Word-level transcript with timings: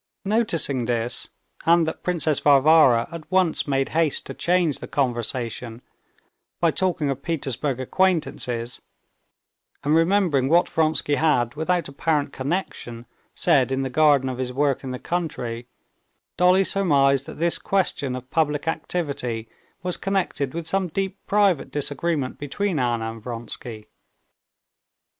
Noticing 0.25 0.85
this, 0.85 1.29
and 1.63 1.87
that 1.87 2.01
Princess 2.01 2.39
Varvara 2.39 3.07
at 3.11 3.29
once 3.31 3.67
made 3.67 3.89
haste 3.89 4.25
to 4.25 4.33
change 4.33 4.79
the 4.79 4.87
conversation 4.87 5.83
by 6.59 6.71
talking 6.71 7.11
of 7.11 7.21
Petersburg 7.21 7.79
acquaintances, 7.79 8.81
and 9.83 9.93
remembering 9.93 10.49
what 10.49 10.67
Vronsky 10.67 11.13
had 11.17 11.53
without 11.53 11.87
apparent 11.87 12.33
connection 12.33 13.05
said 13.35 13.71
in 13.71 13.83
the 13.83 13.91
garden 13.91 14.27
of 14.27 14.39
his 14.39 14.51
work 14.51 14.83
in 14.83 14.89
the 14.89 14.97
country, 14.97 15.67
Dolly 16.35 16.63
surmised 16.63 17.27
that 17.27 17.37
this 17.37 17.59
question 17.59 18.15
of 18.15 18.31
public 18.31 18.67
activity 18.67 19.49
was 19.83 19.97
connected 19.97 20.55
with 20.55 20.65
some 20.65 20.87
deep 20.87 21.19
private 21.27 21.69
disagreement 21.69 22.39
between 22.39 22.79
Anna 22.79 23.11
and 23.11 23.21
Vronsky. 23.21 23.85